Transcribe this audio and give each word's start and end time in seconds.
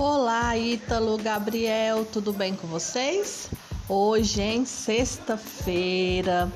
Olá, 0.00 0.56
Ítalo, 0.56 1.18
Gabriel, 1.18 2.04
tudo 2.04 2.32
bem 2.32 2.54
com 2.54 2.68
vocês? 2.68 3.50
Hoje, 3.88 4.40
em 4.40 4.64
sexta-feira, 4.64 6.48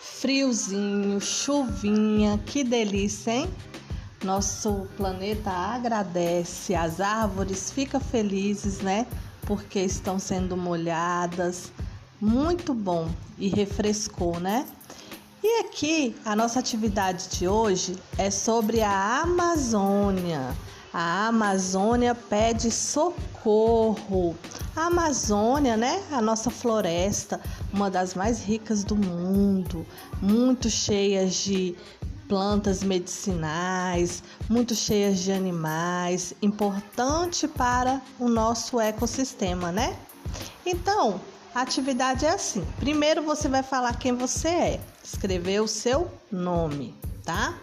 friozinho, 0.00 1.20
chuvinha, 1.20 2.36
que 2.44 2.64
delícia, 2.64 3.30
hein? 3.30 3.50
Nosso 4.24 4.88
planeta 4.96 5.52
agradece, 5.52 6.74
as 6.74 7.00
árvores 7.00 7.70
ficam 7.70 8.00
felizes, 8.00 8.80
né? 8.80 9.06
Porque 9.42 9.78
estão 9.78 10.18
sendo 10.18 10.56
molhadas. 10.56 11.70
Muito 12.20 12.74
bom 12.74 13.08
e 13.38 13.48
refrescou, 13.48 14.40
né? 14.40 14.66
E 15.44 15.60
aqui 15.60 16.16
a 16.24 16.34
nossa 16.34 16.58
atividade 16.58 17.28
de 17.28 17.46
hoje 17.46 17.94
é 18.18 18.32
sobre 18.32 18.82
a 18.82 19.20
Amazônia. 19.22 20.56
A 20.92 21.28
Amazônia 21.28 22.14
pede 22.14 22.70
socorro. 22.70 24.36
A 24.74 24.86
Amazônia, 24.86 25.76
né? 25.76 26.02
A 26.10 26.20
nossa 26.20 26.50
floresta, 26.50 27.40
uma 27.72 27.88
das 27.88 28.14
mais 28.14 28.42
ricas 28.42 28.82
do 28.82 28.96
mundo, 28.96 29.86
muito 30.20 30.68
cheias 30.68 31.34
de 31.34 31.76
plantas 32.28 32.82
medicinais, 32.82 34.22
muito 34.48 34.74
cheias 34.74 35.18
de 35.18 35.32
animais, 35.32 36.34
importante 36.42 37.46
para 37.46 38.00
o 38.18 38.28
nosso 38.28 38.80
ecossistema, 38.80 39.70
né? 39.70 39.96
Então, 40.66 41.20
a 41.54 41.62
atividade 41.62 42.26
é 42.26 42.30
assim: 42.30 42.64
primeiro 42.78 43.22
você 43.22 43.48
vai 43.48 43.62
falar 43.62 43.96
quem 43.96 44.14
você 44.14 44.48
é, 44.48 44.80
escrever 45.02 45.60
o 45.60 45.68
seu 45.68 46.10
nome, 46.30 46.94
tá? 47.24 47.58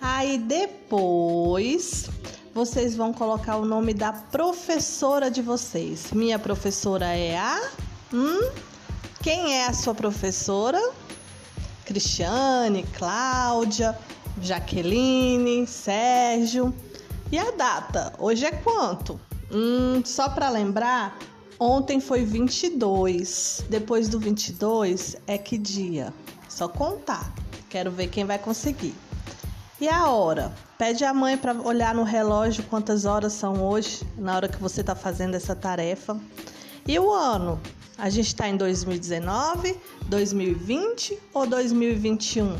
Aí 0.00 0.36
depois 0.36 2.10
vocês 2.54 2.94
vão 2.94 3.12
colocar 3.12 3.56
o 3.56 3.64
nome 3.64 3.92
da 3.92 4.12
professora 4.12 5.28
de 5.28 5.42
vocês. 5.42 6.12
Minha 6.12 6.38
professora 6.38 7.06
é 7.06 7.36
a. 7.36 7.70
Hum? 8.12 8.48
Quem 9.20 9.56
é 9.56 9.66
a 9.66 9.72
sua 9.72 9.92
professora? 9.92 10.80
Cristiane, 11.84 12.84
Cláudia, 12.96 13.98
Jaqueline, 14.40 15.66
Sérgio. 15.66 16.72
E 17.32 17.38
a 17.38 17.50
data? 17.50 18.12
Hoje 18.18 18.46
é 18.46 18.52
quanto? 18.52 19.20
Hum, 19.50 20.02
só 20.04 20.28
para 20.28 20.48
lembrar, 20.48 21.18
ontem 21.58 21.98
foi 21.98 22.24
22. 22.24 23.64
Depois 23.68 24.08
do 24.08 24.20
22 24.20 25.16
é 25.26 25.36
que 25.36 25.58
dia? 25.58 26.14
Só 26.48 26.68
contar. 26.68 27.34
Quero 27.68 27.90
ver 27.90 28.06
quem 28.06 28.24
vai 28.24 28.38
conseguir. 28.38 28.94
E 29.84 29.88
a 29.90 30.08
hora? 30.08 30.50
Pede 30.78 31.04
à 31.04 31.12
mãe 31.12 31.36
para 31.36 31.52
olhar 31.60 31.94
no 31.94 32.04
relógio 32.04 32.64
quantas 32.70 33.04
horas 33.04 33.34
são 33.34 33.62
hoje, 33.62 34.00
na 34.16 34.34
hora 34.34 34.48
que 34.48 34.56
você 34.56 34.80
está 34.80 34.94
fazendo 34.94 35.34
essa 35.34 35.54
tarefa. 35.54 36.18
E 36.88 36.98
o 36.98 37.12
ano? 37.12 37.60
A 37.98 38.08
gente 38.08 38.28
está 38.28 38.48
em 38.48 38.56
2019, 38.56 39.78
2020 40.06 41.18
ou 41.34 41.46
2021? 41.46 42.56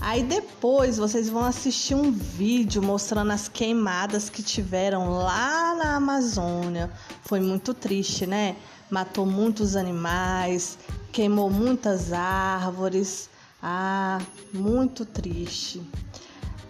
Aí 0.00 0.22
depois 0.22 0.96
vocês 0.96 1.28
vão 1.28 1.44
assistir 1.44 1.94
um 1.94 2.10
vídeo 2.10 2.82
mostrando 2.82 3.32
as 3.32 3.46
queimadas 3.46 4.30
que 4.30 4.42
tiveram 4.42 5.10
lá 5.18 5.74
na 5.74 5.96
Amazônia. 5.96 6.90
Foi 7.26 7.40
muito 7.40 7.74
triste, 7.74 8.26
né? 8.26 8.56
Matou 8.90 9.26
muitos 9.26 9.76
animais, 9.76 10.78
queimou 11.12 11.50
muitas 11.50 12.10
árvores. 12.10 13.28
Ah, 13.62 14.20
muito 14.52 15.04
triste. 15.04 15.82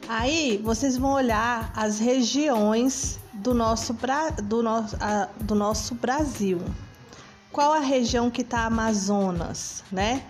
Aí 0.09 0.61
vocês 0.63 0.97
vão 0.97 1.13
olhar 1.15 1.73
as 1.75 1.99
regiões 1.99 3.19
do 3.33 3.53
nosso, 3.53 3.97
do 4.45 4.63
nosso, 4.63 4.97
do 5.41 5.55
nosso 5.55 5.95
Brasil. 5.97 6.61
Qual 7.51 7.73
a 7.73 7.81
região 7.81 8.31
que 8.31 8.43
está 8.43 8.67
Amazonas, 8.67 9.83
né? 9.91 10.23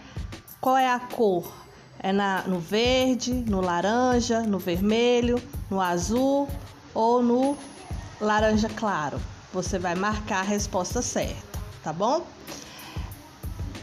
Qual 0.60 0.78
é 0.78 0.90
a 0.90 0.98
cor? 0.98 1.52
É 1.98 2.10
na, 2.10 2.42
no 2.46 2.58
verde, 2.58 3.32
no 3.32 3.60
laranja, 3.60 4.40
no 4.40 4.58
vermelho, 4.58 5.42
no 5.70 5.80
azul 5.80 6.48
ou 6.94 7.22
no 7.22 7.56
laranja 8.20 8.68
claro? 8.68 9.20
Você 9.52 9.78
vai 9.78 9.94
marcar 9.94 10.40
a 10.40 10.42
resposta 10.42 11.02
certa, 11.02 11.58
tá 11.82 11.92
bom? 11.92 12.26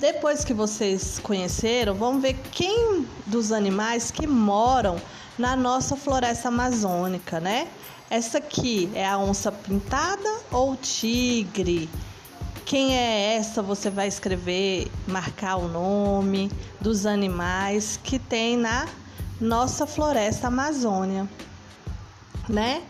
Depois 0.03 0.43
que 0.43 0.53
vocês 0.53 1.17
conheceram, 1.19 1.95
vamos 1.95 2.21
ver 2.21 2.33
quem 2.51 3.07
dos 3.25 3.53
animais 3.53 4.11
que 4.11 4.27
moram 4.27 4.97
na 5.39 5.55
nossa 5.55 5.95
floresta 5.95 6.49
amazônica, 6.49 7.39
né? 7.39 7.69
Essa 8.09 8.39
aqui 8.39 8.91
é 8.93 9.07
a 9.07 9.17
onça 9.17 9.49
pintada 9.49 10.41
ou 10.51 10.75
tigre? 10.75 11.89
Quem 12.65 12.97
é 12.97 13.35
essa? 13.37 13.61
Você 13.61 13.89
vai 13.89 14.09
escrever, 14.09 14.91
marcar 15.07 15.55
o 15.55 15.69
nome 15.69 16.51
dos 16.81 17.05
animais 17.05 17.97
que 18.03 18.19
tem 18.19 18.57
na 18.57 18.89
nossa 19.39 19.87
floresta 19.87 20.47
amazônia, 20.47 21.29
né? 22.49 22.83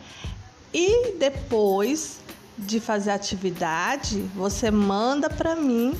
E 0.74 1.12
depois 1.19 2.22
de 2.57 2.80
fazer 2.80 3.12
a 3.12 3.16
atividade, 3.16 4.19
você 4.34 4.72
manda 4.72 5.30
para 5.30 5.56
mim 5.56 5.95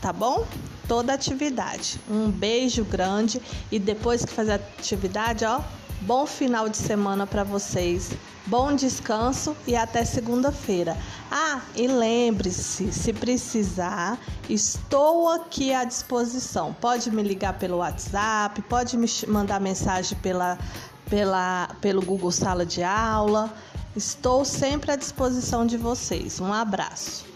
tá 0.00 0.12
bom? 0.12 0.46
Toda 0.88 1.12
atividade. 1.12 2.00
Um 2.10 2.30
beijo 2.30 2.84
grande 2.84 3.40
e 3.70 3.78
depois 3.78 4.24
que 4.24 4.32
fazer 4.32 4.52
a 4.52 4.56
atividade, 4.56 5.44
ó, 5.44 5.60
bom 6.00 6.26
final 6.26 6.68
de 6.68 6.76
semana 6.76 7.26
para 7.26 7.44
vocês. 7.44 8.10
Bom 8.46 8.74
descanso 8.74 9.54
e 9.66 9.76
até 9.76 10.04
segunda-feira. 10.04 10.96
Ah, 11.30 11.60
e 11.76 11.86
lembre-se, 11.86 12.90
se 12.90 13.12
precisar, 13.12 14.18
estou 14.48 15.28
aqui 15.28 15.72
à 15.72 15.84
disposição. 15.84 16.74
Pode 16.80 17.10
me 17.10 17.22
ligar 17.22 17.58
pelo 17.58 17.76
WhatsApp, 17.76 18.60
pode 18.62 18.96
me 18.96 19.06
mandar 19.28 19.60
mensagem 19.60 20.18
pela, 20.18 20.58
pela, 21.08 21.68
pelo 21.80 22.02
Google 22.02 22.32
Sala 22.32 22.66
de 22.66 22.82
Aula. 22.82 23.54
Estou 23.94 24.44
sempre 24.44 24.90
à 24.90 24.96
disposição 24.96 25.64
de 25.64 25.76
vocês. 25.76 26.40
Um 26.40 26.52
abraço. 26.52 27.29